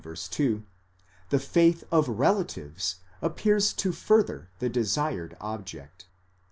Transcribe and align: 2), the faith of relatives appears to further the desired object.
2), 0.29 0.63
the 1.29 1.37
faith 1.37 1.83
of 1.91 2.09
relatives 2.09 3.01
appears 3.21 3.71
to 3.71 3.91
further 3.91 4.49
the 4.57 4.67
desired 4.67 5.37
object. 5.39 6.07